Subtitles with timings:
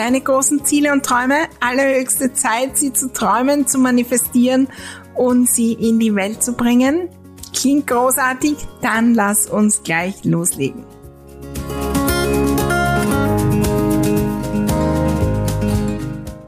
[0.00, 1.46] deine großen Ziele und Träume.
[1.60, 4.66] Allerhöchste Zeit, sie zu träumen, zu manifestieren
[5.14, 7.10] und sie in die Welt zu bringen.
[7.54, 8.56] Klingt großartig?
[8.80, 10.86] Dann lass uns gleich loslegen.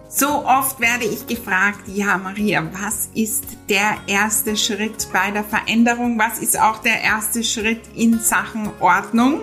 [0.08, 6.19] So oft werde ich gefragt, ja Maria, was ist der erste Schritt bei der Veränderung?
[6.19, 9.42] Was ist auch der erste Schritt in Sachen Ordnung?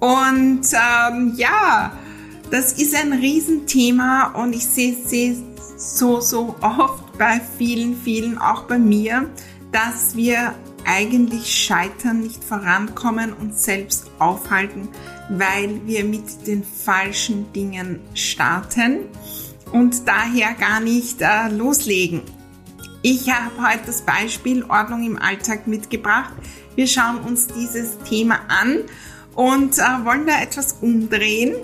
[0.00, 1.92] Und ähm, ja,
[2.54, 8.62] das ist ein Riesenthema und ich sehe es so, so oft bei vielen, vielen, auch
[8.68, 9.28] bei mir,
[9.72, 14.88] dass wir eigentlich scheitern, nicht vorankommen und selbst aufhalten,
[15.30, 19.00] weil wir mit den falschen Dingen starten
[19.72, 22.22] und daher gar nicht äh, loslegen.
[23.02, 26.34] Ich habe heute das Beispiel Ordnung im Alltag mitgebracht.
[26.76, 28.84] Wir schauen uns dieses Thema an
[29.34, 31.56] und äh, wollen da etwas umdrehen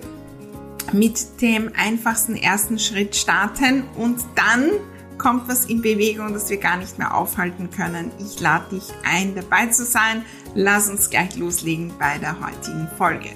[0.93, 4.71] mit dem einfachsten ersten Schritt starten und dann
[5.19, 8.11] kommt was in Bewegung, das wir gar nicht mehr aufhalten können.
[8.19, 10.25] Ich lade dich ein, dabei zu sein.
[10.55, 13.31] Lass uns gleich loslegen bei der heutigen Folge.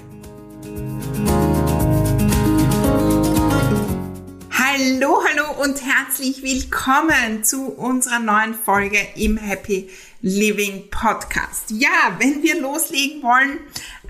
[4.51, 9.89] Hallo, hallo und herzlich willkommen zu unserer neuen Folge im Happy
[10.21, 11.69] Living Podcast.
[11.69, 13.59] Ja, wenn wir loslegen wollen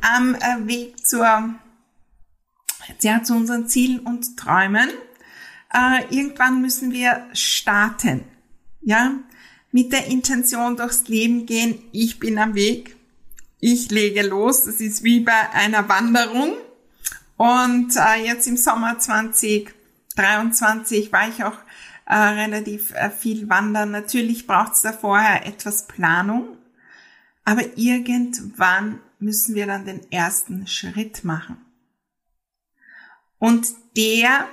[0.02, 0.36] am
[0.68, 1.56] Weg zur
[3.02, 4.90] ja, zu unseren Zielen und Träumen.
[5.74, 8.24] Äh, irgendwann müssen wir starten,
[8.82, 9.14] ja,
[9.72, 11.80] mit der Intention durchs Leben gehen.
[11.92, 12.96] Ich bin am Weg.
[13.60, 14.64] Ich lege los.
[14.64, 16.54] Das ist wie bei einer Wanderung.
[17.36, 21.58] Und äh, jetzt im Sommer 2023 war ich auch
[22.06, 23.92] äh, relativ äh, viel wandern.
[23.92, 26.58] Natürlich braucht es da vorher etwas Planung.
[27.44, 31.65] Aber irgendwann müssen wir dann den ersten Schritt machen.
[33.40, 34.48] Und der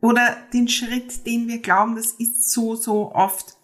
[0.00, 3.56] oder den Schritt, den wir glauben, das ist so, so oft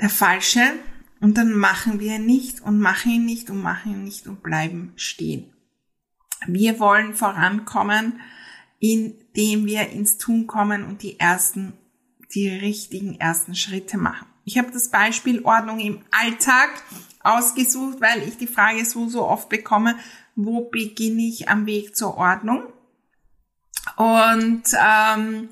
[0.00, 0.74] der falsche.
[1.20, 4.42] Und dann machen wir ihn nicht und machen ihn nicht und machen ihn nicht und
[4.42, 5.54] bleiben stehen.
[6.46, 8.20] Wir wollen vorankommen,
[8.78, 11.72] indem wir ins Tun kommen und die ersten,
[12.34, 14.26] die richtigen ersten Schritte machen.
[14.44, 16.68] Ich habe das Beispiel Ordnung im Alltag
[17.20, 19.96] ausgesucht, weil ich die Frage so, so oft bekomme,
[20.36, 22.64] wo beginne ich am Weg zur Ordnung?
[23.96, 25.48] Und ähm,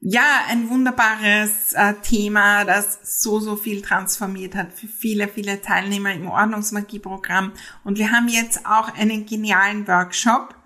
[0.00, 6.12] ja, ein wunderbares äh, Thema, das so, so viel transformiert hat für viele, viele Teilnehmer
[6.12, 7.52] im Ordnungsmagie-Programm.
[7.84, 10.56] Und wir haben jetzt auch einen genialen Workshop,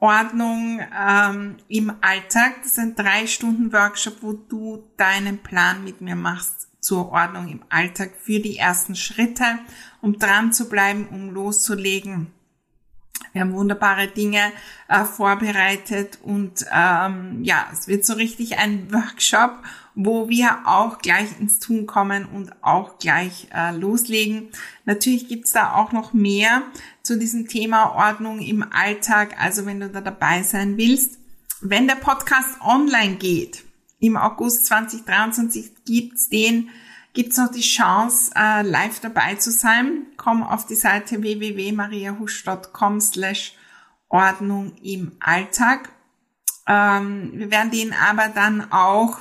[0.00, 2.56] Ordnung ähm, im Alltag.
[2.62, 7.48] Das ist ein drei Stunden Workshop, wo du deinen Plan mit mir machst zur Ordnung
[7.48, 9.60] im Alltag für die ersten Schritte,
[10.02, 12.32] um dran zu bleiben, um loszulegen
[13.32, 14.52] wir haben wunderbare Dinge
[14.88, 19.58] äh, vorbereitet und ähm, ja, es wird so richtig ein Workshop,
[19.96, 24.50] wo wir auch gleich ins Tun kommen und auch gleich äh, loslegen.
[24.84, 26.62] Natürlich gibt's da auch noch mehr
[27.02, 29.34] zu diesem Thema Ordnung im Alltag.
[29.40, 31.18] Also wenn du da dabei sein willst,
[31.60, 33.64] wenn der Podcast online geht,
[33.98, 36.70] im August 2023 gibt's den
[37.14, 40.06] gibt's noch die Chance, äh, live dabei zu sein.
[40.16, 43.54] Komm auf die Seite www.mariahusch.com slash
[44.08, 45.88] Ordnung im Alltag.
[46.66, 49.18] Ähm, wir werden den aber dann auch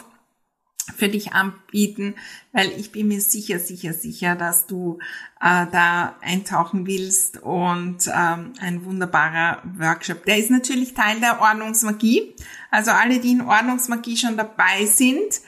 [0.96, 2.16] für dich anbieten,
[2.52, 5.00] weil ich bin mir sicher, sicher, sicher, dass du
[5.40, 10.26] äh, da eintauchen willst und ähm, ein wunderbarer Workshop.
[10.26, 12.36] Der ist natürlich Teil der Ordnungsmagie.
[12.70, 15.42] Also alle, die in Ordnungsmagie schon dabei sind,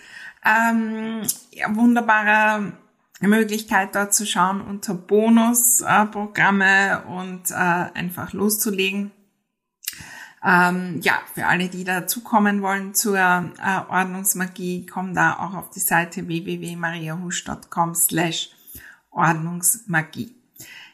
[0.45, 2.73] ähm, ja, wunderbare
[3.21, 9.11] Möglichkeit dort zu schauen unter Bonusprogramme äh, und äh, einfach loszulegen.
[10.43, 15.79] Ähm, ja, für alle, die dazukommen wollen zur äh, Ordnungsmagie, kommen da auch auf die
[15.79, 18.51] Seite www.mariahusch.com slash
[19.09, 20.35] Ordnungsmagie.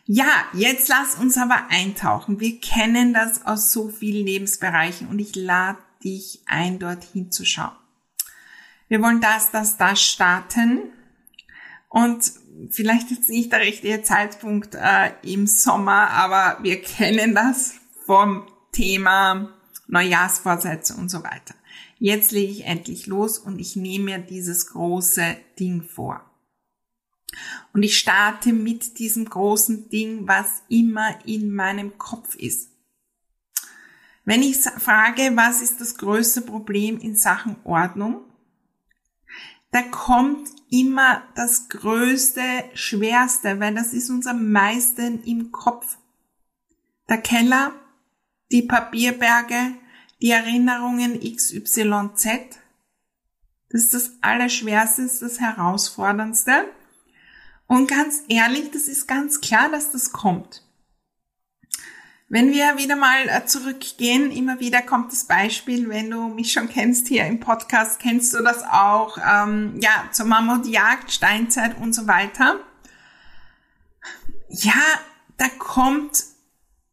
[0.06, 2.40] Ja, jetzt lass uns aber eintauchen.
[2.40, 7.81] Wir kennen das aus so vielen Lebensbereichen und ich lade dich ein, dorthin zu schauen.
[8.92, 10.92] Wir wollen das, das, das starten
[11.88, 12.30] und
[12.72, 19.54] vielleicht ist nicht der richtige Zeitpunkt äh, im Sommer, aber wir kennen das vom Thema
[19.88, 21.56] Neujahrsvorsätze und so weiter.
[22.00, 26.30] Jetzt lege ich endlich los und ich nehme mir dieses große Ding vor.
[27.72, 32.72] Und ich starte mit diesem großen Ding, was immer in meinem Kopf ist.
[34.26, 38.26] Wenn ich frage, was ist das größte Problem in Sachen Ordnung,
[39.72, 42.42] da kommt immer das größte,
[42.74, 45.98] schwerste, weil das ist uns am meisten im Kopf.
[47.10, 47.74] Der Keller,
[48.52, 49.76] die Papierberge,
[50.22, 52.60] die Erinnerungen XYZ.
[53.70, 56.66] Das ist das Allerschwerste, das Herausforderndste.
[57.68, 60.64] Und ganz ehrlich, das ist ganz klar, dass das kommt.
[62.34, 66.70] Wenn wir wieder mal äh, zurückgehen, immer wieder kommt das Beispiel, wenn du mich schon
[66.70, 72.08] kennst hier im Podcast, kennst du das auch, ähm, ja, zur Mammutjagd, Steinzeit und so
[72.08, 72.62] weiter.
[74.48, 74.82] Ja,
[75.36, 76.24] da kommt,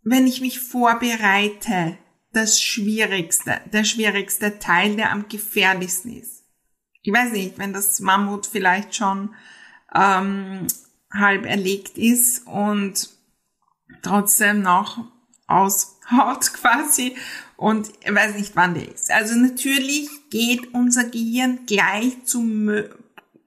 [0.02, 1.96] wenn ich mich vorbereite,
[2.32, 6.42] das Schwierigste, der schwierigste Teil, der am gefährlichsten ist.
[7.02, 9.36] Ich weiß nicht, wenn das Mammut vielleicht schon
[9.94, 10.66] ähm,
[11.12, 13.10] halb erlegt ist und
[14.02, 15.06] trotzdem noch
[15.48, 17.16] aushaut quasi
[17.56, 19.10] und weiß nicht, wann der ist.
[19.10, 22.70] Also natürlich geht unser Gehirn gleich zum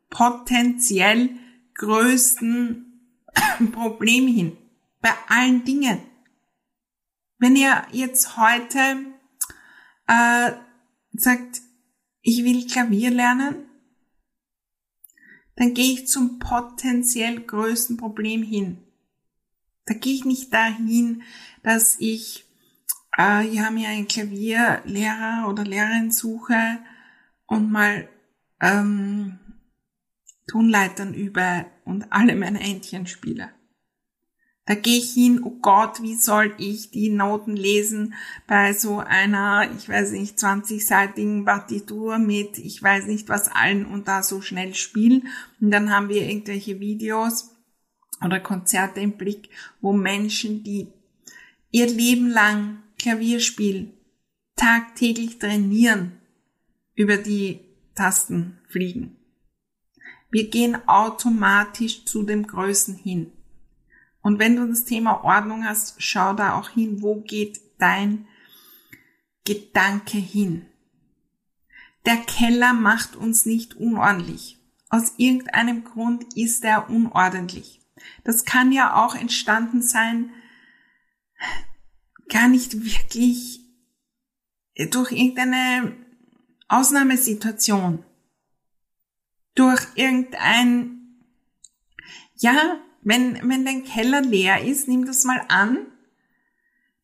[0.09, 1.29] potenziell
[1.75, 2.85] größten
[3.71, 4.57] Problem hin.
[4.99, 6.01] Bei allen Dingen.
[7.37, 8.97] Wenn ihr jetzt heute
[10.07, 10.51] äh,
[11.13, 11.61] sagt,
[12.21, 13.67] ich will Klavier lernen,
[15.55, 18.83] dann gehe ich zum potenziell größten Problem hin.
[19.85, 21.23] Da gehe ich nicht dahin,
[21.63, 22.45] dass ich
[23.17, 26.79] äh, ja mir einen Klavierlehrer oder Lehrerin suche
[27.45, 28.07] und mal
[28.61, 29.39] ähm,
[30.47, 33.49] Tonleitern übe und alle meine Entchen spiele.
[34.65, 38.13] Da gehe ich hin, oh Gott, wie soll ich die Noten lesen
[38.47, 44.07] bei so einer, ich weiß nicht, 20-seitigen Partitur mit, ich weiß nicht was allen und
[44.07, 45.27] da so schnell spielen.
[45.59, 47.49] Und dann haben wir irgendwelche Videos
[48.23, 49.49] oder Konzerte im Blick,
[49.81, 50.87] wo Menschen, die
[51.71, 53.93] ihr Leben lang Klavier spielen,
[54.55, 56.19] tagtäglich trainieren,
[56.95, 57.61] über die
[57.95, 59.17] Tasten fliegen.
[60.29, 63.31] Wir gehen automatisch zu dem Größen hin.
[64.21, 68.27] Und wenn du das Thema Ordnung hast, schau da auch hin, wo geht dein
[69.45, 70.67] Gedanke hin.
[72.05, 74.57] Der Keller macht uns nicht unordentlich.
[74.89, 77.80] Aus irgendeinem Grund ist er unordentlich.
[78.23, 80.31] Das kann ja auch entstanden sein,
[82.29, 83.61] gar nicht wirklich
[84.89, 85.95] durch irgendeine
[86.67, 88.03] Ausnahmesituation.
[89.55, 91.19] Durch irgendein,
[92.35, 95.87] ja, wenn, wenn dein Keller leer ist, nimm das mal an.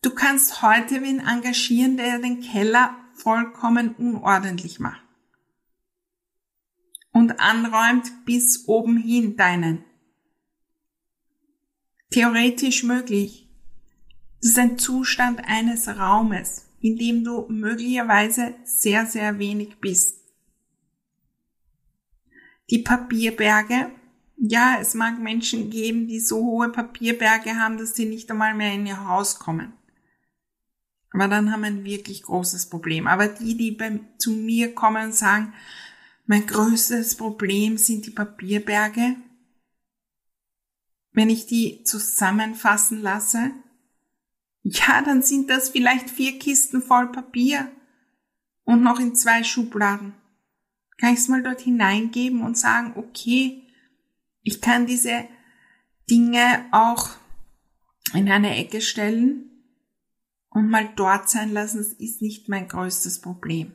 [0.02, 5.04] Du kannst heute wen engagieren, der den Keller vollkommen unordentlich macht.
[7.12, 9.84] Und anräumt bis oben hin deinen.
[12.10, 13.48] Theoretisch möglich.
[14.42, 20.18] Das ist ein Zustand eines Raumes, in dem du möglicherweise sehr, sehr wenig bist.
[22.70, 23.92] Die Papierberge
[24.38, 28.74] ja, es mag Menschen geben, die so hohe Papierberge haben, dass sie nicht einmal mehr
[28.74, 29.74] in ihr Haus kommen.
[31.12, 33.08] Aber dann haben wir ein wirklich großes Problem.
[33.08, 35.54] Aber die, die bei, zu mir kommen und sagen,
[36.28, 39.16] mein größtes Problem sind die Papierberge,
[41.12, 43.52] wenn ich die zusammenfassen lasse,
[44.64, 47.72] ja, dann sind das vielleicht vier Kisten voll Papier
[48.64, 50.14] und noch in zwei Schubladen.
[50.98, 53.64] Kann ich es mal dort hineingeben und sagen, okay,
[54.42, 55.26] ich kann diese
[56.10, 57.10] Dinge auch
[58.14, 59.50] in eine Ecke stellen
[60.50, 61.78] und mal dort sein lassen.
[61.78, 63.74] Das ist nicht mein größtes Problem.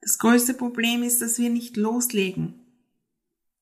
[0.00, 2.54] Das größte Problem ist, dass wir nicht loslegen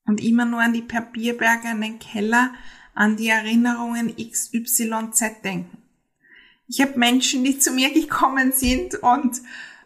[0.09, 2.53] und immer nur an die Papierberge, an den Keller,
[2.95, 5.79] an die Erinnerungen XYZ denken.
[6.67, 9.41] Ich habe Menschen, die zu mir gekommen sind und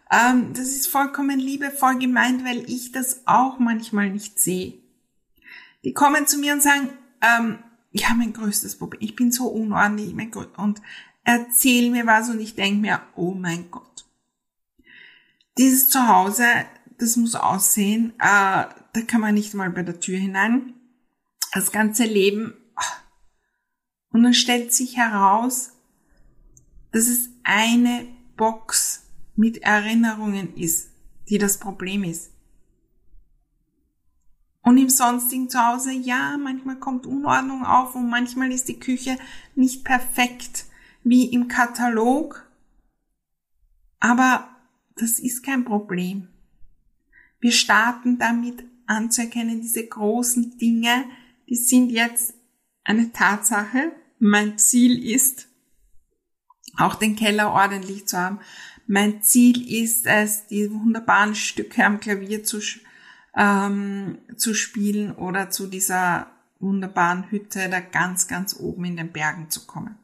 [0.09, 4.73] ähm, das ist vollkommen liebevoll gemeint, weil ich das auch manchmal nicht sehe.
[5.83, 6.89] Die kommen zu mir und sagen,
[7.21, 7.59] ähm,
[7.91, 10.81] ja, mein größtes Problem, ich bin so unordentlich mein und
[11.23, 14.05] erzähl mir was und ich denke mir, oh mein Gott.
[15.57, 16.45] Dieses Zuhause,
[17.03, 20.73] das muss aussehen, äh, da kann man nicht mal bei der Tür hinein.
[21.53, 22.53] Das ganze Leben.
[24.09, 25.73] Und dann stellt sich heraus,
[26.91, 28.07] dass es eine
[28.37, 30.89] Box mit Erinnerungen ist,
[31.29, 32.31] die das Problem ist.
[34.61, 39.17] Und im sonstigen Zuhause, ja, manchmal kommt Unordnung auf und manchmal ist die Küche
[39.55, 40.65] nicht perfekt
[41.03, 42.47] wie im Katalog.
[43.99, 44.47] Aber
[44.95, 46.29] das ist kein Problem.
[47.43, 51.03] Wir starten damit anzuerkennen, diese großen Dinge,
[51.49, 52.35] die sind jetzt
[52.85, 53.91] eine Tatsache.
[54.17, 55.49] Mein Ziel ist,
[56.77, 58.39] auch den Keller ordentlich zu haben.
[58.87, 62.61] Mein Ziel ist es, die wunderbaren Stücke am Klavier zu,
[63.35, 66.27] ähm, zu spielen oder zu dieser
[66.61, 69.97] wunderbaren Hütte da ganz, ganz oben in den Bergen zu kommen.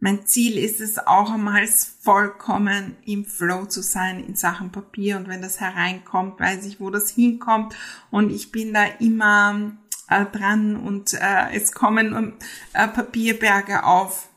[0.00, 5.26] Mein Ziel ist es auch einmal vollkommen im Flow zu sein in Sachen Papier und
[5.26, 7.74] wenn das hereinkommt, weiß ich, wo das hinkommt
[8.10, 9.72] und ich bin da immer
[10.08, 12.34] äh, dran und äh, es kommen
[12.74, 14.28] äh, Papierberge auf,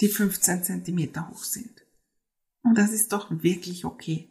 [0.00, 1.84] die 15 Zentimeter hoch sind.
[2.62, 4.30] Und das ist doch wirklich okay,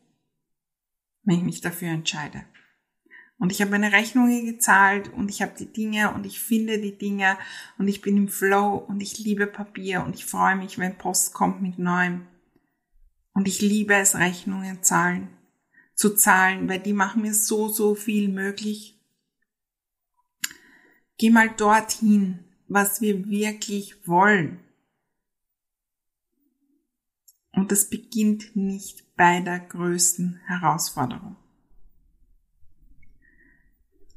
[1.24, 2.44] wenn ich mich dafür entscheide.
[3.40, 6.98] Und ich habe meine Rechnungen gezahlt und ich habe die Dinge und ich finde die
[6.98, 7.38] Dinge
[7.78, 11.34] und ich bin im Flow und ich liebe Papier und ich freue mich, wenn Post
[11.34, 12.28] kommt mit neuem.
[13.34, 15.30] Und ich liebe es, Rechnungen zahlen,
[15.96, 19.00] zu zahlen, weil die machen mir so, so viel möglich.
[21.18, 24.60] Geh mal dorthin, was wir wirklich wollen.
[27.54, 31.38] Und das beginnt nicht bei der größten Herausforderung.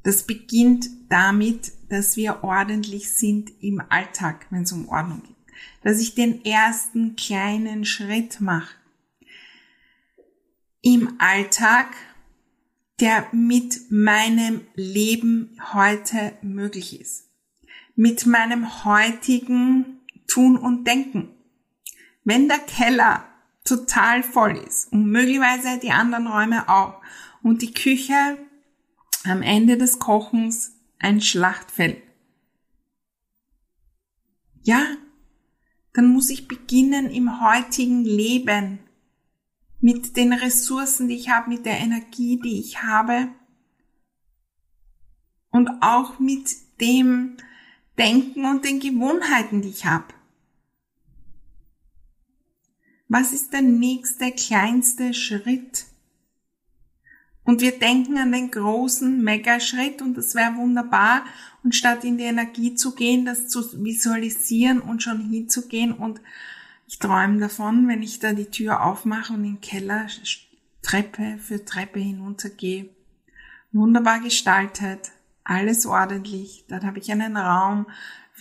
[0.03, 5.37] Das beginnt damit, dass wir ordentlich sind im Alltag, wenn es um Ordnung geht.
[5.83, 8.75] Dass ich den ersten kleinen Schritt mache
[10.83, 11.95] im Alltag,
[13.01, 17.29] der mit meinem Leben heute möglich ist.
[17.95, 21.29] Mit meinem heutigen Tun und Denken.
[22.25, 23.27] Wenn der Keller
[23.65, 27.01] total voll ist und möglicherweise die anderen Räume auch
[27.43, 28.39] und die Küche
[29.25, 32.03] am Ende des Kochens ein Schlachtfeld.
[34.63, 34.85] Ja,
[35.93, 38.79] dann muss ich beginnen im heutigen Leben
[39.81, 43.29] mit den Ressourcen, die ich habe, mit der Energie, die ich habe
[45.51, 46.51] und auch mit
[46.81, 47.37] dem
[47.99, 50.15] Denken und den Gewohnheiten, die ich habe.
[53.09, 55.85] Was ist der nächste kleinste Schritt?
[57.45, 61.25] Und wir denken an den großen Megaschritt und das wäre wunderbar.
[61.65, 66.21] Und statt in die Energie zu gehen, das zu visualisieren und schon hinzugehen und
[66.93, 70.09] ich träume davon, wenn ich da die Tür aufmache und in den Keller
[70.83, 72.91] Treppe für Treppe hinuntergehe.
[73.73, 76.67] Wunderbar gestaltet, alles ordentlich.
[76.69, 77.87] Dort habe ich einen Raum,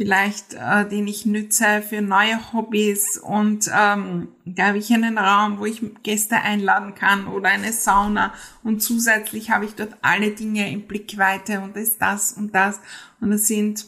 [0.02, 5.60] vielleicht, äh, den ich nütze für neue Hobbys und ähm, da habe ich einen Raum,
[5.60, 10.72] wo ich Gäste einladen kann oder eine Sauna und zusätzlich habe ich dort alle Dinge
[10.72, 12.80] in Blickweite und das ist das und das
[13.20, 13.86] und es sind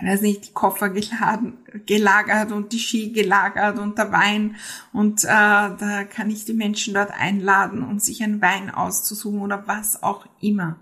[0.00, 4.56] ich weiß nicht, die Koffer geladen, gelagert und die Ski gelagert und der Wein
[4.94, 9.66] und äh, da kann ich die Menschen dort einladen, um sich einen Wein auszusuchen oder
[9.66, 10.76] was auch immer.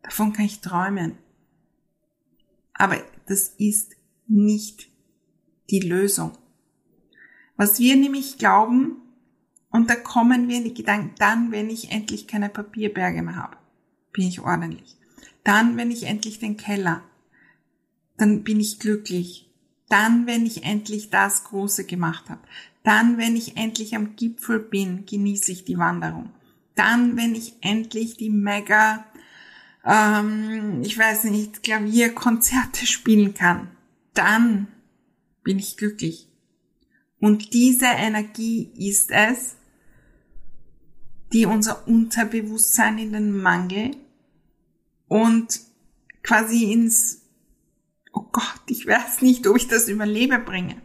[0.00, 1.18] Davon kann ich träumen.
[2.72, 2.96] Aber
[3.28, 4.88] das ist nicht
[5.70, 6.32] die Lösung.
[7.56, 8.96] Was wir nämlich glauben,
[9.70, 13.56] und da kommen wir in die Gedanken, dann, wenn ich endlich keine Papierberge mehr habe,
[14.12, 14.96] bin ich ordentlich.
[15.44, 17.02] Dann, wenn ich endlich den Keller,
[18.16, 19.50] dann bin ich glücklich.
[19.88, 22.40] Dann, wenn ich endlich das Große gemacht habe.
[22.82, 26.30] Dann, wenn ich endlich am Gipfel bin, genieße ich die Wanderung.
[26.74, 29.04] Dann, wenn ich endlich die mega
[29.84, 33.70] ähm, ich weiß nicht, Klavierkonzerte spielen kann,
[34.14, 34.68] dann
[35.42, 36.28] bin ich glücklich.
[37.20, 39.56] Und diese Energie ist es,
[41.32, 43.96] die unser Unterbewusstsein in den Mangel
[45.08, 45.60] und
[46.22, 47.22] quasi ins,
[48.12, 50.80] oh Gott, ich weiß nicht, ob ich das überlebe bringe.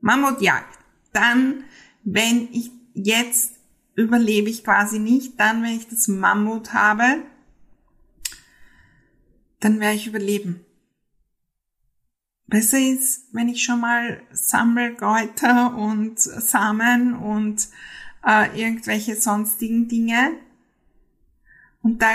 [0.00, 0.78] Mammutjagd.
[1.12, 1.64] Dann,
[2.04, 3.54] wenn ich jetzt
[3.94, 7.22] überlebe ich quasi nicht, dann, wenn ich das Mammut habe,
[9.60, 10.64] dann werde ich überleben.
[12.46, 17.68] Besser ist, wenn ich schon mal sammle Kräuter und Samen und
[18.26, 20.32] äh, irgendwelche sonstigen Dinge
[21.82, 22.08] und da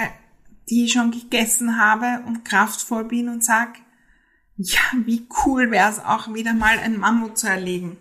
[0.70, 3.80] die schon gegessen habe und kraftvoll bin und sag,
[4.58, 7.98] Ja, wie cool wäre es auch wieder mal ein Mammut zu erlegen.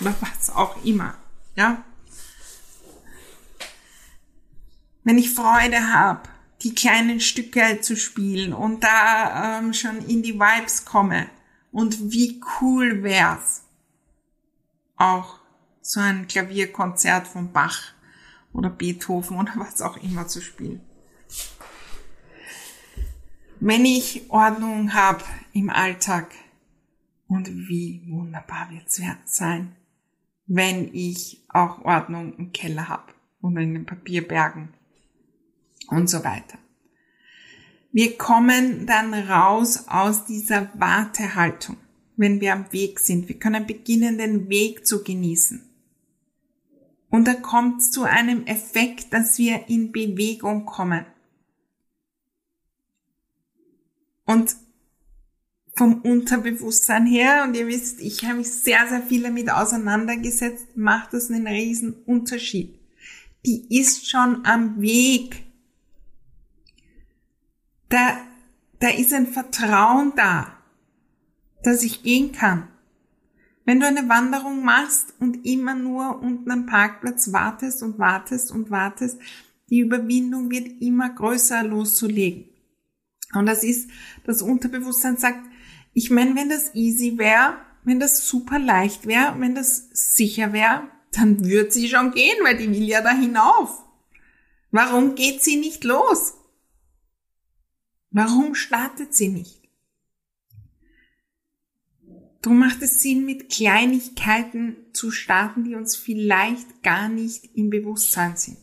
[0.00, 1.14] Oder was auch immer.
[1.54, 1.84] Ja.
[5.04, 6.28] Wenn ich Freude habe,
[6.62, 11.28] die kleinen Stücke zu spielen und da ähm, schon in die Vibes komme.
[11.70, 13.64] Und wie cool wär's,
[14.96, 15.38] auch
[15.80, 17.92] so ein Klavierkonzert von Bach
[18.52, 20.80] oder Beethoven oder was auch immer zu spielen.
[23.60, 26.30] Wenn ich Ordnung habe im Alltag
[27.26, 29.76] und wie wunderbar wird's sein,
[30.46, 33.12] wenn ich auch Ordnung im Keller habe
[33.42, 34.74] oder in den Papierbergen
[35.88, 36.58] und so weiter.
[37.92, 41.76] Wir kommen dann raus aus dieser Wartehaltung,
[42.16, 43.28] wenn wir am Weg sind.
[43.28, 45.62] Wir können beginnen, den Weg zu genießen.
[47.10, 51.06] Und da kommt zu einem Effekt, dass wir in Bewegung kommen.
[54.26, 54.54] Und
[55.74, 61.14] vom Unterbewusstsein her, und ihr wisst, ich habe mich sehr, sehr viel damit auseinandergesetzt, macht
[61.14, 62.78] das einen riesen Unterschied.
[63.46, 65.47] Die ist schon am Weg.
[67.88, 68.18] Da,
[68.80, 70.52] da ist ein Vertrauen da,
[71.62, 72.68] dass ich gehen kann.
[73.64, 78.70] Wenn du eine Wanderung machst und immer nur unten am Parkplatz wartest und wartest und
[78.70, 79.18] wartest,
[79.68, 82.46] die Überwindung wird immer größer loszulegen.
[83.34, 83.90] Und das ist,
[84.24, 85.40] das Unterbewusstsein sagt,
[85.92, 90.88] ich meine, wenn das easy wäre, wenn das super leicht wäre, wenn das sicher wäre,
[91.12, 93.84] dann würde sie schon gehen, weil die will ja da hinauf.
[94.70, 96.37] Warum geht sie nicht los?
[98.10, 99.58] Warum startet sie nicht?
[102.40, 108.36] Drum macht es Sinn, mit Kleinigkeiten zu starten, die uns vielleicht gar nicht im Bewusstsein
[108.36, 108.58] sind.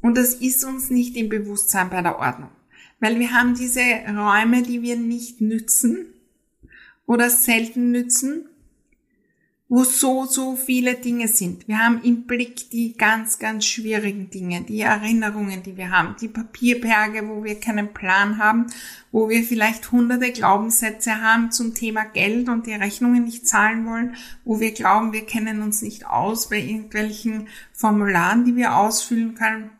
[0.00, 2.50] Und das ist uns nicht im Bewusstsein bei der Ordnung.
[2.98, 6.06] Weil wir haben diese Räume, die wir nicht nützen
[7.06, 8.48] oder selten nützen,
[9.74, 11.66] wo so, so viele Dinge sind.
[11.66, 16.28] Wir haben im Blick die ganz, ganz schwierigen Dinge, die Erinnerungen, die wir haben, die
[16.28, 18.66] Papierberge, wo wir keinen Plan haben,
[19.12, 24.14] wo wir vielleicht hunderte Glaubenssätze haben zum Thema Geld und die Rechnungen nicht zahlen wollen,
[24.44, 29.70] wo wir glauben, wir kennen uns nicht aus bei irgendwelchen Formularen, die wir ausfüllen können,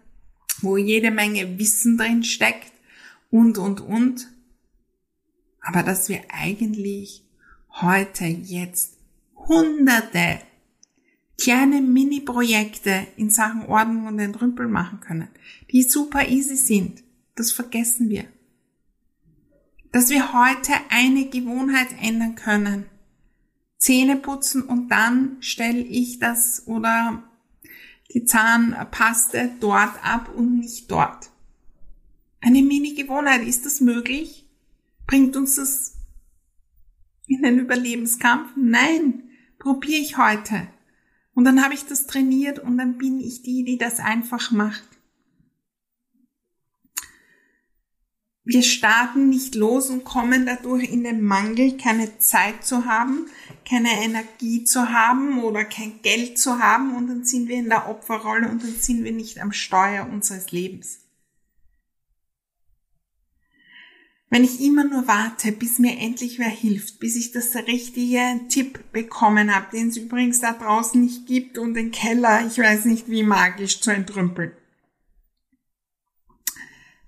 [0.62, 2.72] wo jede Menge Wissen drin steckt
[3.30, 4.26] und, und, und.
[5.60, 7.26] Aber dass wir eigentlich
[7.68, 9.01] heute, jetzt
[9.48, 10.40] hunderte
[11.38, 15.28] kleine Mini-Projekte in Sachen Ordnung und Entrümpel machen können,
[15.70, 17.02] die super easy sind,
[17.34, 18.24] das vergessen wir.
[19.90, 22.86] Dass wir heute eine Gewohnheit ändern können.
[23.76, 27.24] Zähne putzen und dann stelle ich das oder
[28.14, 31.30] die Zahnpaste dort ab und nicht dort.
[32.40, 34.48] Eine Mini-Gewohnheit, ist das möglich?
[35.06, 35.96] Bringt uns das
[37.26, 38.52] in den Überlebenskampf?
[38.56, 39.24] Nein,
[39.62, 40.66] probiere ich heute.
[41.34, 44.84] Und dann habe ich das trainiert und dann bin ich die, die das einfach macht.
[48.44, 53.26] Wir starten nicht los und kommen dadurch in den Mangel, keine Zeit zu haben,
[53.64, 57.88] keine Energie zu haben oder kein Geld zu haben und dann sind wir in der
[57.88, 60.98] Opferrolle und dann sind wir nicht am Steuer unseres Lebens.
[64.32, 68.90] Wenn ich immer nur warte, bis mir endlich wer hilft, bis ich das richtige Tipp
[68.90, 73.10] bekommen habe, den es übrigens da draußen nicht gibt und den Keller, ich weiß nicht
[73.10, 74.52] wie magisch zu entrümpeln.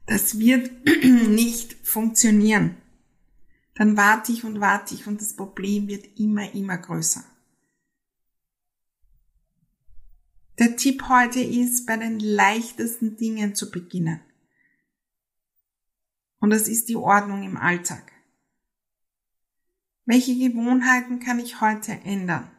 [0.04, 0.70] Das wird
[1.02, 2.76] nicht funktionieren.
[3.74, 7.24] Dann warte ich und warte ich und das Problem wird immer, immer größer.
[10.58, 14.20] Der Tipp heute ist, bei den leichtesten Dingen zu beginnen.
[16.44, 18.12] Und das ist die Ordnung im Alltag.
[20.04, 22.50] Welche Gewohnheiten kann ich heute ändern?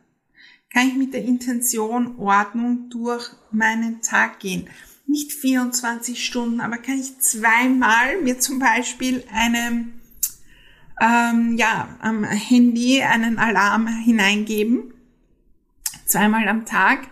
[0.72, 4.68] Kann ich mit der Intention Ordnung durch meinen Tag gehen?
[5.06, 9.86] Nicht 24 Stunden, aber kann ich zweimal mir zum Beispiel eine,
[11.00, 14.96] ähm, ja, am Handy einen Alarm hineingeben?
[16.08, 17.08] Zweimal am Tag.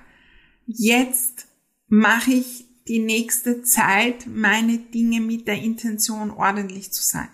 [0.65, 1.45] Jetzt
[1.88, 7.30] mache ich die nächste Zeit meine Dinge mit der Intention ordentlich zu sein.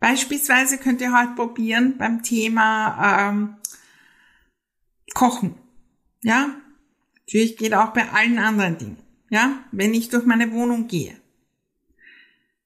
[0.00, 3.56] Beispielsweise könnt ihr heute probieren beim Thema ähm,
[5.14, 5.54] Kochen.
[6.22, 6.54] Ja,
[7.20, 8.98] natürlich geht auch bei allen anderen Dingen.
[9.30, 11.16] Ja, wenn ich durch meine Wohnung gehe.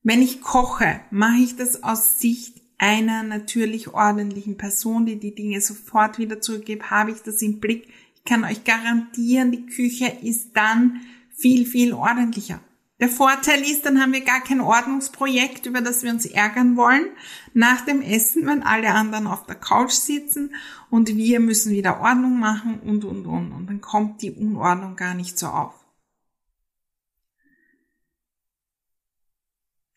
[0.03, 5.61] Wenn ich koche, mache ich das aus Sicht einer natürlich ordentlichen Person, die die Dinge
[5.61, 7.88] sofort wieder zurückgibt, habe ich das im Blick.
[8.16, 11.01] Ich kann euch garantieren, die Küche ist dann
[11.42, 12.61] viel, viel ordentlicher.
[13.00, 17.07] Der Vorteil ist, dann haben wir gar kein Ordnungsprojekt, über das wir uns ärgern wollen.
[17.52, 20.55] Nach dem Essen, wenn alle anderen auf der Couch sitzen
[20.88, 23.50] und wir müssen wieder Ordnung machen und, und, und.
[23.50, 25.74] Und dann kommt die Unordnung gar nicht so auf.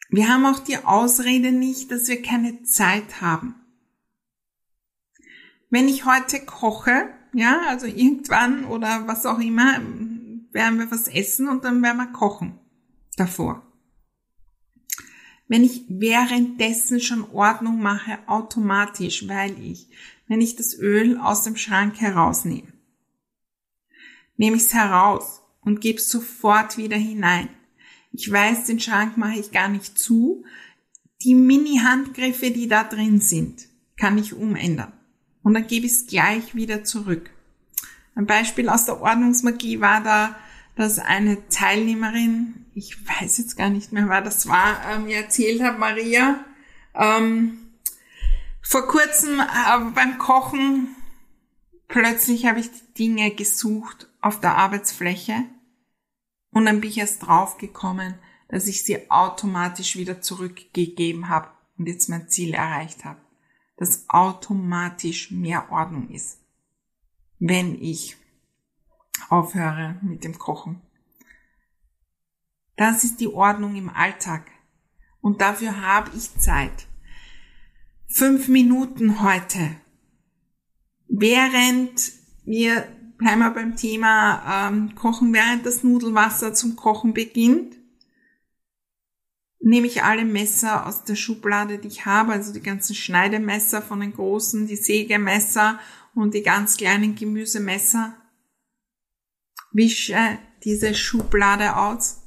[0.10, 3.53] Wir haben auch die Ausrede nicht, dass wir keine Zeit haben.
[5.69, 9.79] Wenn ich heute koche, ja, also irgendwann oder was auch immer,
[10.55, 12.57] werden wir was essen und dann werden wir kochen
[13.17, 13.61] davor.
[15.47, 19.89] Wenn ich währenddessen schon Ordnung mache, automatisch, weil ich,
[20.27, 22.73] wenn ich das Öl aus dem Schrank herausnehme,
[24.37, 27.49] nehme ich es heraus und gebe es sofort wieder hinein.
[28.11, 30.45] Ich weiß, den Schrank mache ich gar nicht zu.
[31.21, 34.93] Die Mini-Handgriffe, die da drin sind, kann ich umändern.
[35.43, 37.29] Und dann gebe ich es gleich wieder zurück.
[38.15, 40.35] Ein Beispiel aus der Ordnungsmagie war da,
[40.75, 45.63] dass eine Teilnehmerin ich weiß jetzt gar nicht mehr, wer das war, äh, mir erzählt
[45.63, 46.43] hat, Maria,
[46.93, 47.57] ähm,
[48.61, 50.89] vor kurzem äh, beim Kochen,
[51.88, 55.45] plötzlich habe ich die Dinge gesucht auf der Arbeitsfläche
[56.51, 58.15] und dann bin ich erst draufgekommen,
[58.49, 63.19] dass ich sie automatisch wieder zurückgegeben habe und jetzt mein Ziel erreicht habe.
[63.77, 66.39] Dass automatisch mehr Ordnung ist,
[67.39, 68.17] wenn ich
[69.30, 70.82] aufhöre mit dem Kochen.
[72.75, 74.51] Das ist die Ordnung im Alltag.
[75.21, 76.88] Und dafür habe ich Zeit.
[78.08, 79.78] Fünf Minuten heute.
[81.08, 82.12] Während
[82.43, 87.75] wir, wir beim Thema ähm, Kochen, während das Nudelwasser zum Kochen beginnt,
[89.60, 93.99] nehme ich alle Messer aus der Schublade, die ich habe, also die ganzen Schneidemesser von
[93.99, 95.80] den großen, die Sägemesser
[96.13, 98.15] und die ganz kleinen Gemüsemesser,
[99.75, 102.25] wische diese Schublade aus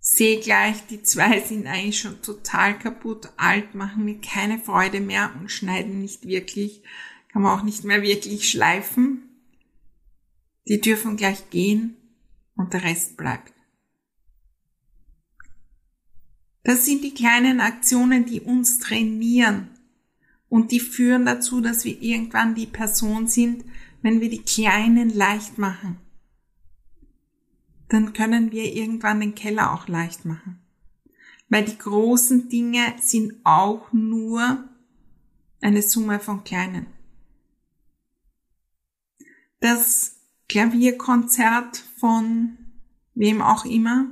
[0.00, 5.32] sehe gleich, die zwei sind eigentlich schon total kaputt, alt, machen mir keine Freude mehr
[5.38, 6.82] und schneiden nicht wirklich,
[7.28, 9.28] kann man auch nicht mehr wirklich schleifen.
[10.66, 11.96] Die dürfen gleich gehen
[12.56, 13.52] und der Rest bleibt.
[16.62, 19.70] Das sind die kleinen Aktionen, die uns trainieren
[20.48, 23.64] und die führen dazu, dass wir irgendwann die Person sind,
[24.02, 25.98] wenn wir die kleinen leicht machen
[27.90, 30.60] dann können wir irgendwann den Keller auch leicht machen.
[31.48, 34.64] Weil die großen Dinge sind auch nur
[35.60, 36.86] eine Summe von kleinen.
[39.58, 40.16] Das
[40.48, 42.56] Klavierkonzert von
[43.14, 44.06] wem auch immer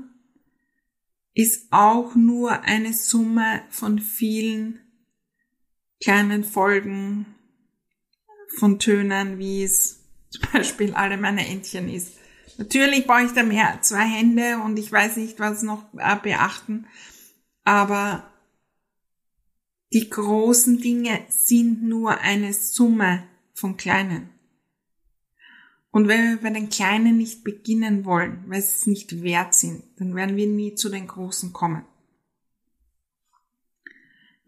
[1.35, 4.81] ist auch nur eine Summe von vielen
[6.01, 7.27] kleinen Folgen
[8.57, 12.15] von Tönen, wie es zum Beispiel alle meine Entchen ist.
[12.59, 16.87] Natürlich brauche ich da mehr, zwei Hände und ich weiß nicht, was noch äh, beachten.
[17.65, 18.29] Aber
[19.93, 24.31] die großen Dinge sind nur eine Summe von kleinen.
[25.91, 29.83] Und wenn wir bei den Kleinen nicht beginnen wollen, weil sie es nicht wert sind,
[29.97, 31.85] dann werden wir nie zu den Großen kommen.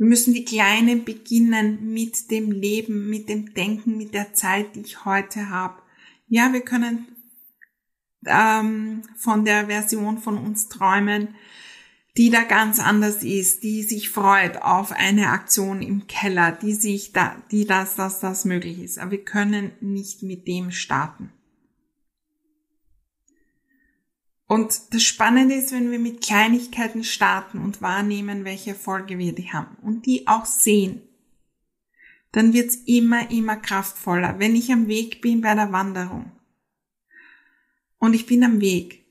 [0.00, 4.80] Wir müssen die Kleinen beginnen mit dem Leben, mit dem Denken, mit der Zeit, die
[4.80, 5.82] ich heute habe.
[6.26, 7.06] Ja, wir können
[8.24, 11.34] ähm, von der Version von uns träumen,
[12.16, 17.12] die da ganz anders ist, die sich freut auf eine Aktion im Keller, die sich
[17.12, 18.98] da, die das, dass das möglich ist.
[18.98, 21.30] Aber wir können nicht mit dem starten.
[24.50, 29.52] Und das Spannende ist, wenn wir mit Kleinigkeiten starten und wahrnehmen, welche Folge wir die
[29.52, 31.02] haben und die auch sehen,
[32.32, 34.40] dann wird's immer, immer kraftvoller.
[34.40, 36.32] Wenn ich am Weg bin bei der Wanderung,
[38.00, 39.04] und ich bin am Weg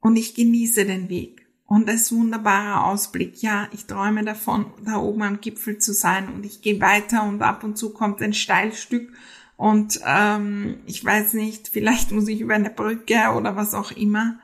[0.00, 1.46] und ich genieße den Weg.
[1.66, 3.42] Und es ist wunderbarer Ausblick.
[3.42, 7.42] Ja, ich träume davon, da oben am Gipfel zu sein und ich gehe weiter und
[7.42, 9.12] ab und zu kommt ein Steilstück
[9.58, 14.38] und ähm, ich weiß nicht, vielleicht muss ich über eine Brücke oder was auch immer.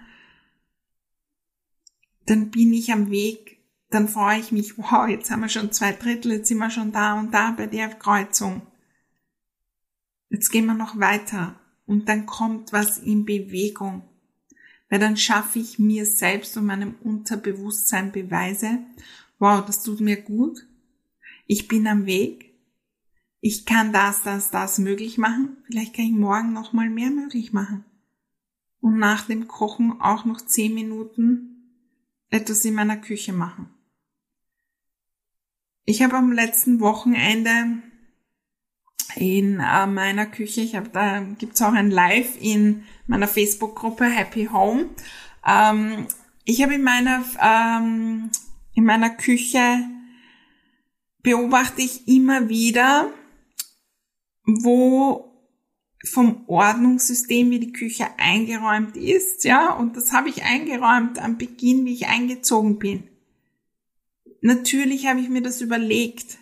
[2.27, 3.59] Dann bin ich am Weg,
[3.91, 6.93] dann freue ich mich, wow, jetzt haben wir schon zwei Drittel, jetzt sind wir schon
[6.93, 8.63] da und da bei der Kreuzung.
[10.31, 14.03] Jetzt gehen wir noch weiter und dann kommt was in Bewegung.
[14.89, 18.79] Weil dann schaffe ich mir selbst und meinem Unterbewusstsein Beweise,
[19.39, 20.67] wow, das tut mir gut,
[21.47, 22.55] ich bin am Weg,
[23.41, 27.53] ich kann das, das, das möglich machen, vielleicht kann ich morgen noch mal mehr möglich
[27.53, 27.85] machen.
[28.81, 31.52] Und nach dem Kochen auch noch zehn Minuten
[32.33, 33.69] etwas in meiner Küche machen.
[35.85, 37.83] Ich habe am letzten Wochenende
[39.17, 40.63] in äh, meiner Küche.
[40.63, 44.91] Ich habe da gibt's auch ein Live in meiner Facebook-Gruppe Happy Home.
[45.47, 46.07] Ähm,
[46.45, 48.31] ich habe in meiner, ähm,
[48.75, 49.81] in meiner Küche
[51.23, 53.13] beobachte ich immer wieder,
[54.45, 55.32] wo
[56.05, 61.85] vom Ordnungssystem, wie die Küche eingeräumt ist, ja, und das habe ich eingeräumt am Beginn,
[61.85, 63.05] wie ich eingezogen bin.
[64.41, 66.39] Natürlich habe ich mir das überlegt,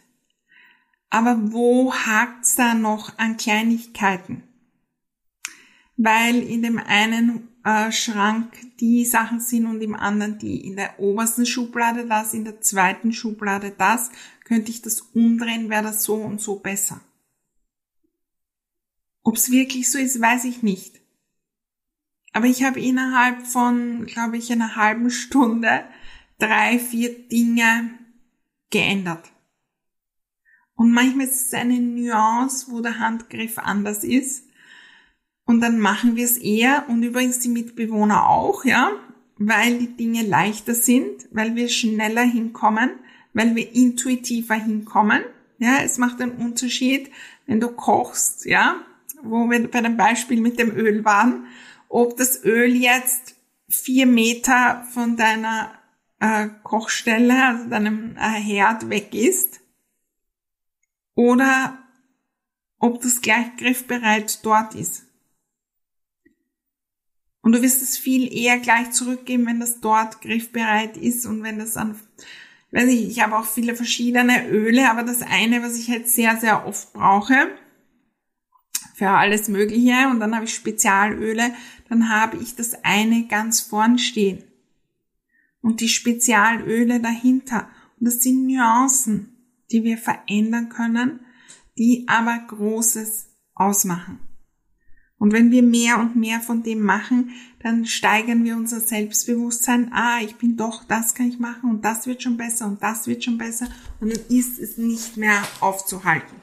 [1.11, 4.45] aber wo hakt's da noch an Kleinigkeiten?
[5.97, 10.67] Weil in dem einen äh, Schrank die Sachen sind und im anderen die.
[10.67, 14.11] In der obersten Schublade das, in der zweiten Schublade das.
[14.45, 17.01] Könnte ich das umdrehen, wäre das so und so besser.
[19.31, 21.01] Ob es wirklich so ist, weiß ich nicht.
[22.33, 25.85] Aber ich habe innerhalb von, glaube ich, einer halben Stunde
[26.41, 27.91] drei, vier Dinge
[28.71, 29.31] geändert.
[30.75, 34.49] Und manchmal ist es eine Nuance, wo der Handgriff anders ist.
[35.45, 38.91] Und dann machen wir es eher und übrigens die Mitbewohner auch, ja,
[39.37, 42.91] weil die Dinge leichter sind, weil wir schneller hinkommen,
[43.33, 45.23] weil wir intuitiver hinkommen.
[45.59, 47.13] Ja, es macht einen Unterschied,
[47.47, 48.85] wenn du kochst, ja,
[49.23, 51.47] wo wir bei dem Beispiel mit dem Öl waren,
[51.89, 53.35] ob das Öl jetzt
[53.69, 55.73] vier Meter von deiner
[56.21, 59.61] äh, Kochstelle, also deinem äh, Herd weg ist,
[61.15, 61.79] oder
[62.79, 65.05] ob das gleich griffbereit dort ist.
[67.43, 71.59] Und du wirst es viel eher gleich zurückgeben, wenn das dort griffbereit ist und wenn
[71.59, 71.99] das an,
[72.71, 76.37] weiß ich, ich habe auch viele verschiedene Öle, aber das eine, was ich halt sehr,
[76.37, 77.49] sehr oft brauche,
[79.01, 81.55] für alles Mögliche und dann habe ich Spezialöle,
[81.89, 84.45] dann habe ich das eine ganz vorn stehen
[85.63, 87.71] und die Spezialöle dahinter.
[87.99, 89.39] Und das sind Nuancen,
[89.73, 91.21] die wir verändern können,
[91.79, 94.21] die aber Großes ausmachen.
[95.17, 97.31] Und wenn wir mehr und mehr von dem machen,
[97.63, 99.95] dann steigern wir unser Selbstbewusstsein.
[99.95, 103.07] Ah, ich bin doch, das kann ich machen und das wird schon besser und das
[103.07, 103.67] wird schon besser.
[103.99, 106.37] Und dann ist es nicht mehr aufzuhalten.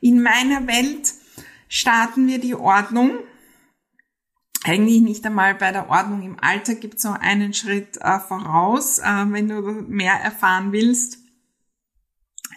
[0.00, 1.12] In meiner Welt
[1.74, 3.18] starten wir die Ordnung.
[4.62, 9.00] Eigentlich nicht einmal bei der Ordnung im Alter gibt es noch einen Schritt äh, voraus,
[9.00, 11.18] äh, wenn du mehr erfahren willst.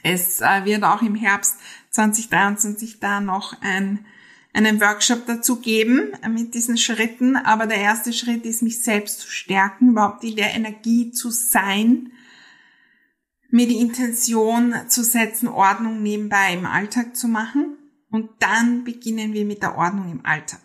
[0.03, 1.57] Es äh, wird auch im Herbst
[1.91, 4.05] 2023 da noch ein
[4.53, 7.35] einen Workshop dazu geben mit diesen Schritten.
[7.35, 12.11] Aber der erste Schritt ist, mich selbst zu stärken, überhaupt in der Energie zu sein,
[13.49, 17.77] mir die Intention zu setzen, Ordnung nebenbei im Alltag zu machen.
[18.17, 20.59] Und dann beginnen wir mit der Ordnung im Alltag.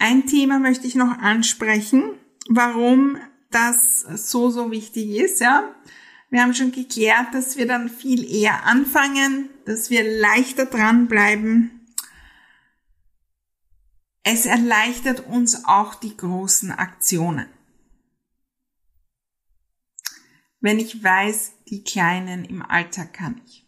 [0.00, 2.14] Ein Thema möchte ich noch ansprechen,
[2.48, 3.16] warum
[3.52, 5.72] das so, so wichtig ist, ja.
[6.30, 11.86] Wir haben schon geklärt, dass wir dann viel eher anfangen, dass wir leichter dranbleiben,
[14.24, 17.46] es erleichtert uns auch die großen Aktionen.
[20.58, 23.67] Wenn ich weiß, die kleinen im Alltag kann ich.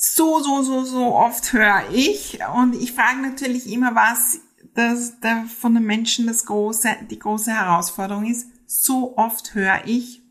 [0.00, 4.40] So, so, so, so oft höre ich und ich frage natürlich immer, was
[4.74, 8.46] das, der, von den Menschen das große, die große Herausforderung ist.
[8.64, 10.22] So oft höre ich,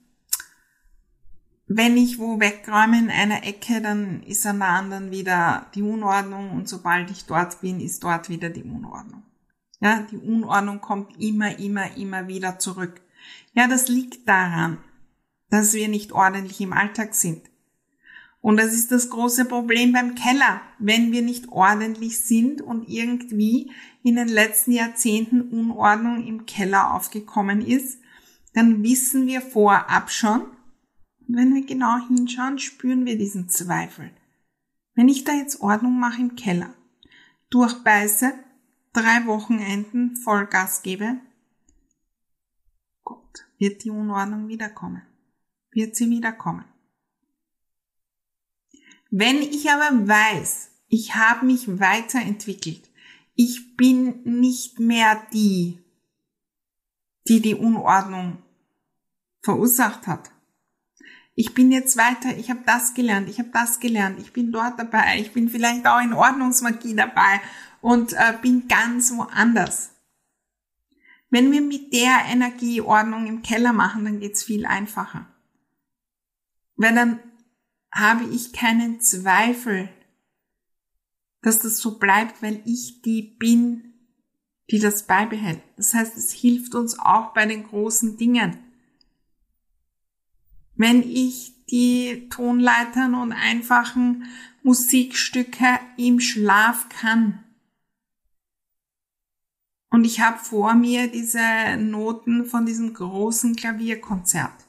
[1.68, 6.52] wenn ich wo wegräume in einer Ecke, dann ist an der anderen wieder die Unordnung
[6.52, 9.24] und sobald ich dort bin, ist dort wieder die Unordnung.
[9.82, 13.02] Ja, die Unordnung kommt immer, immer, immer wieder zurück.
[13.52, 14.78] Ja, das liegt daran,
[15.50, 17.42] dass wir nicht ordentlich im Alltag sind.
[18.48, 20.62] Und das ist das große Problem beim Keller.
[20.80, 27.60] Wenn wir nicht ordentlich sind und irgendwie in den letzten Jahrzehnten Unordnung im Keller aufgekommen
[27.60, 28.00] ist,
[28.54, 30.46] dann wissen wir vorab schon,
[31.28, 34.12] wenn wir genau hinschauen, spüren wir diesen Zweifel.
[34.96, 36.74] Wenn ich da jetzt Ordnung mache im Keller,
[37.50, 38.34] durchbeiße,
[38.94, 41.18] drei Wochenenden Vollgas gebe,
[43.04, 45.02] Gott, wird die Unordnung wiederkommen.
[45.72, 46.64] Wird sie wiederkommen.
[49.10, 52.90] Wenn ich aber weiß, ich habe mich weiterentwickelt,
[53.36, 55.80] ich bin nicht mehr die,
[57.28, 58.42] die die Unordnung
[59.42, 60.32] verursacht hat.
[61.36, 64.80] Ich bin jetzt weiter, ich habe das gelernt, ich habe das gelernt, ich bin dort
[64.80, 67.40] dabei, ich bin vielleicht auch in Ordnungsmagie dabei
[67.80, 69.92] und äh, bin ganz woanders.
[71.30, 75.28] Wenn wir mit der Energieordnung im Keller machen, dann geht's viel einfacher.
[76.76, 77.20] Weil dann
[77.92, 79.90] habe ich keinen Zweifel,
[81.42, 83.94] dass das so bleibt, weil ich die bin,
[84.70, 85.62] die das beibehält.
[85.78, 88.58] Das heißt, es hilft uns auch bei den großen Dingen.
[90.76, 94.26] Wenn ich die Tonleitern und einfachen
[94.64, 97.44] Musikstücke im Schlaf kann,
[99.90, 104.67] Und ich habe vor mir diese Noten von diesem großen Klavierkonzert.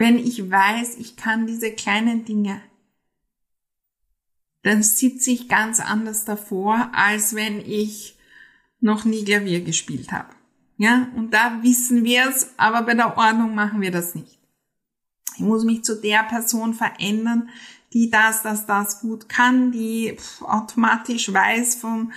[0.00, 2.62] Wenn ich weiß, ich kann diese kleinen Dinge,
[4.62, 8.16] dann sitze ich ganz anders davor, als wenn ich
[8.80, 10.30] noch nie Klavier gespielt habe.
[10.78, 14.38] Ja, und da wissen wir es, aber bei der Ordnung machen wir das nicht.
[15.34, 17.50] Ich muss mich zu der Person verändern,
[17.92, 22.10] die das, das, das gut kann, die automatisch weiß vom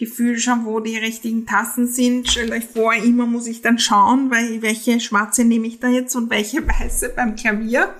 [0.00, 2.26] Gefühl schon, wo die richtigen Tassen sind.
[2.28, 6.16] Stellt euch vor, immer muss ich dann schauen, weil welche schwarze nehme ich da jetzt
[6.16, 7.94] und welche weiße beim Klavier.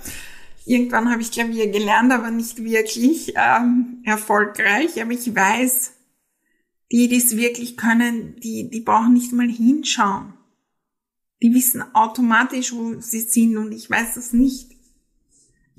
[0.65, 5.01] Irgendwann habe ich Klavier gelernt, aber nicht wirklich ähm, erfolgreich.
[5.01, 5.93] Aber ich weiß,
[6.91, 10.33] die, die es wirklich können, die, die brauchen nicht mal hinschauen.
[11.43, 14.70] Die wissen automatisch, wo sie sind und ich weiß das nicht.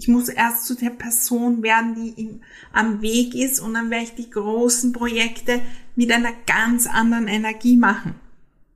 [0.01, 2.41] Ich muss erst zu der Person werden, die ihm
[2.73, 5.61] am Weg ist und dann werde ich die großen Projekte
[5.95, 8.15] mit einer ganz anderen Energie machen.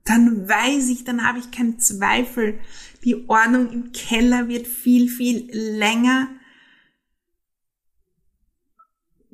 [0.04, 2.60] Dann weiß ich, dann habe ich keinen Zweifel.
[3.02, 6.28] Die Ordnung im Keller wird viel, viel länger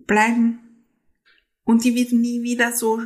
[0.07, 0.61] bleiben
[1.65, 3.03] und die wird nie wieder so,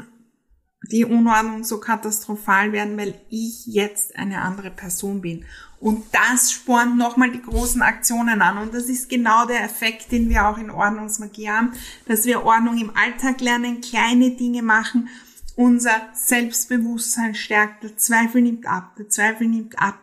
[0.92, 5.44] die Unordnung so katastrophal werden, weil ich jetzt eine andere Person bin.
[5.78, 8.58] Und das spornt nochmal die großen Aktionen an.
[8.58, 11.72] Und das ist genau der Effekt, den wir auch in Ordnungsmagie haben,
[12.06, 15.08] dass wir Ordnung im Alltag lernen, kleine Dinge machen,
[15.54, 19.98] unser Selbstbewusstsein stärkt, der Zweifel nimmt ab, der Zweifel nimmt ab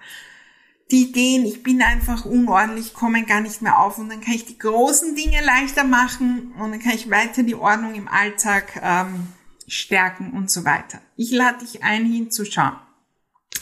[0.94, 4.46] die Ideen, ich bin einfach unordentlich, kommen gar nicht mehr auf und dann kann ich
[4.46, 9.28] die großen Dinge leichter machen und dann kann ich weiter die Ordnung im Alltag ähm,
[9.68, 11.00] stärken und so weiter.
[11.16, 12.76] Ich lade dich ein, hinzuschauen.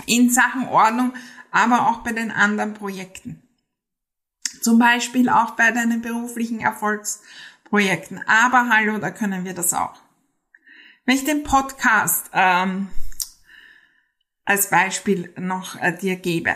[0.07, 1.13] In Sachen Ordnung,
[1.51, 3.41] aber auch bei den anderen Projekten.
[4.61, 8.21] Zum Beispiel auch bei deinen beruflichen Erfolgsprojekten.
[8.27, 9.99] Aber hallo, da können wir das auch.
[11.05, 12.89] Wenn ich den Podcast ähm,
[14.45, 16.55] als Beispiel noch äh, dir gebe,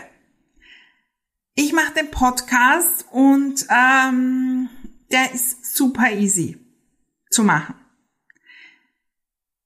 [1.54, 4.68] ich mache den Podcast und ähm,
[5.10, 6.58] der ist super easy
[7.30, 7.74] zu machen.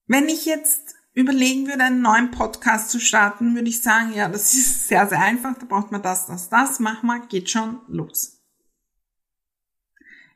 [0.06, 4.54] Wenn ich jetzt überlegen würde, einen neuen Podcast zu starten, würde ich sagen, ja, das
[4.54, 5.56] ist sehr, sehr einfach.
[5.58, 6.80] Da braucht man das, das, das.
[6.80, 8.38] Mach mal, geht schon los.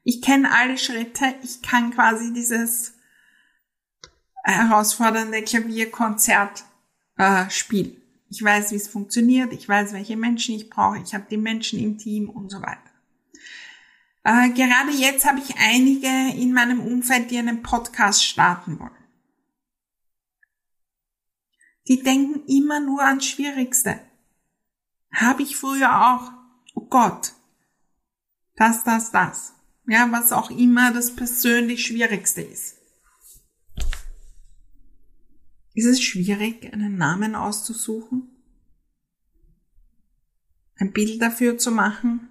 [0.02, 1.34] Ich kenne alle Schritte.
[1.42, 2.94] Ich kann quasi dieses
[4.44, 6.64] herausfordernde Klavierkonzert
[7.16, 7.96] äh, spielen.
[8.28, 9.52] Ich weiß, wie es funktioniert.
[9.52, 10.98] Ich weiß, welche Menschen ich brauche.
[10.98, 12.80] Ich habe die Menschen im Team und so weiter.
[14.24, 19.03] Äh, gerade jetzt habe ich einige in meinem Umfeld, die einen Podcast starten wollen.
[21.88, 24.00] Die denken immer nur ans Schwierigste.
[25.12, 26.32] Habe ich früher auch.
[26.74, 27.32] Oh Gott.
[28.56, 29.54] Das, das, das.
[29.86, 32.78] Ja, was auch immer das persönlich Schwierigste ist.
[35.74, 38.30] Ist es schwierig, einen Namen auszusuchen?
[40.76, 42.28] Ein Bild dafür zu machen?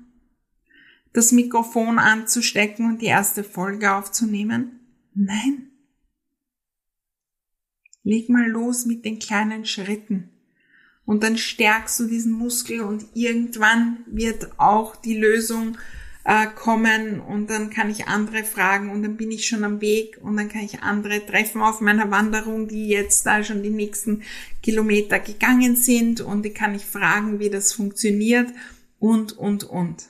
[1.11, 4.79] Das Mikrofon anzustecken und die erste Folge aufzunehmen?
[5.13, 5.72] Nein.
[8.03, 10.29] Leg mal los mit den kleinen Schritten.
[11.05, 15.77] Und dann stärkst du diesen Muskel und irgendwann wird auch die Lösung
[16.25, 20.17] äh, kommen und dann kann ich andere fragen und dann bin ich schon am Weg
[20.21, 24.23] und dann kann ich andere treffen auf meiner Wanderung, die jetzt da schon die nächsten
[24.61, 28.49] Kilometer gegangen sind und die kann ich fragen, wie das funktioniert
[28.99, 30.09] und, und, und.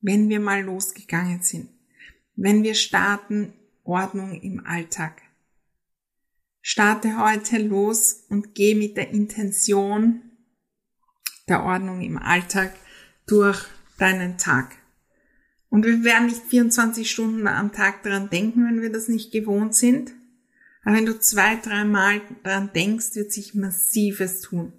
[0.00, 1.70] Wenn wir mal losgegangen sind,
[2.36, 5.22] wenn wir starten, Ordnung im Alltag.
[6.60, 10.22] Starte heute los und geh mit der Intention
[11.48, 12.74] der Ordnung im Alltag
[13.26, 13.64] durch
[13.98, 14.76] deinen Tag.
[15.70, 19.74] Und wir werden nicht 24 Stunden am Tag daran denken, wenn wir das nicht gewohnt
[19.74, 20.12] sind.
[20.84, 24.72] Aber wenn du zwei, dreimal daran denkst, wird sich massives tun.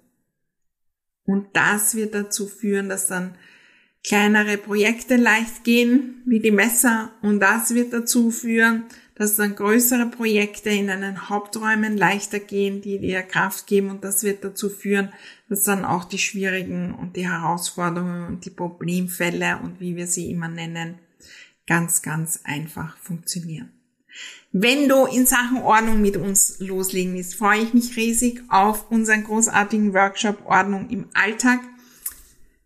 [1.24, 3.36] Und das wird dazu führen, dass dann
[4.02, 7.12] kleinere Projekte leicht gehen, wie die Messer.
[7.22, 8.84] Und das wird dazu führen,
[9.20, 14.22] dass dann größere Projekte in einen Haupträumen leichter gehen, die dir Kraft geben und das
[14.22, 15.12] wird dazu führen,
[15.50, 20.30] dass dann auch die schwierigen und die Herausforderungen und die Problemfälle und wie wir sie
[20.30, 21.00] immer nennen,
[21.66, 23.70] ganz, ganz einfach funktionieren.
[24.52, 29.24] Wenn du in Sachen Ordnung mit uns loslegen willst, freue ich mich riesig auf unseren
[29.24, 31.60] großartigen Workshop Ordnung im Alltag.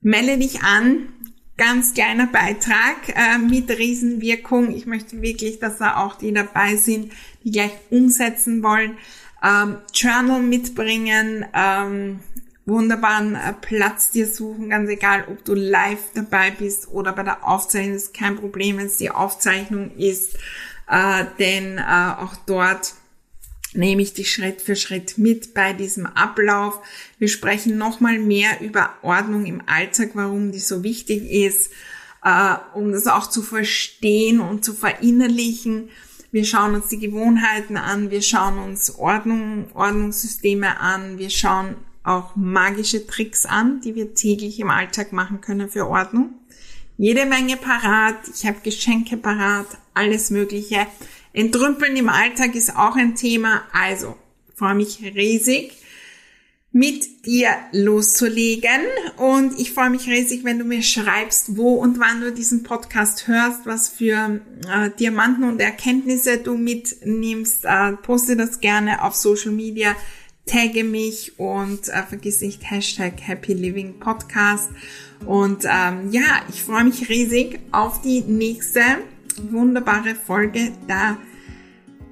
[0.03, 1.09] Melde dich an
[1.57, 4.75] ganz kleiner Beitrag äh, mit Riesenwirkung.
[4.75, 7.13] Ich möchte wirklich, dass da auch die dabei sind,
[7.45, 8.97] die gleich umsetzen wollen.
[9.43, 12.21] Ähm, Journal mitbringen, ähm,
[12.67, 17.47] wunderbaren äh, Platz dir suchen, ganz egal, ob du live dabei bist oder bei der
[17.47, 20.37] Aufzeichnung, ist kein Problem, wenn es die Aufzeichnung ist,
[20.89, 21.83] äh, denn äh,
[22.19, 22.95] auch dort
[23.75, 26.81] nehme ich dich Schritt für Schritt mit bei diesem Ablauf.
[27.19, 31.71] Wir sprechen nochmal mehr über Ordnung im Alltag, warum die so wichtig ist,
[32.25, 35.91] äh, um das auch zu verstehen und zu verinnerlichen.
[36.31, 42.37] Wir schauen uns die Gewohnheiten an, wir schauen uns Ordnung, Ordnungssysteme an, wir schauen auch
[42.37, 46.35] magische Tricks an, die wir täglich im Alltag machen können für Ordnung.
[46.97, 50.87] Jede Menge parat, ich habe Geschenke parat, alles Mögliche.
[51.35, 54.17] Entrümpeln im Alltag ist auch ein Thema, also
[54.55, 55.73] freue mich riesig
[56.71, 58.81] mit dir loszulegen.
[59.17, 63.29] Und ich freue mich riesig, wenn du mir schreibst, wo und wann du diesen Podcast
[63.29, 67.65] hörst, was für äh, Diamanten und Erkenntnisse du mitnimmst.
[67.65, 69.95] Äh, poste das gerne auf Social Media
[70.47, 74.71] tagge mich und äh, vergiss nicht Hashtag Happy Living Podcast.
[75.27, 78.81] Und ähm, ja, ich freue mich riesig auf die nächste
[79.51, 80.73] wunderbare Folge.
[80.89, 81.17] Da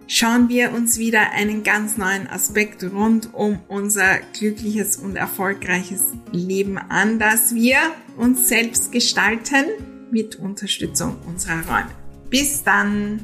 [0.07, 6.03] schauen wir uns wieder einen ganz neuen Aspekt rund um unser glückliches und erfolgreiches
[6.33, 7.79] Leben an, das wir
[8.17, 9.65] uns selbst gestalten
[10.11, 11.91] mit Unterstützung unserer Räume.
[12.29, 13.21] Bis dann!